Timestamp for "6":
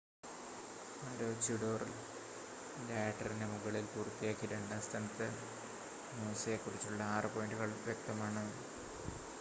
7.05-7.33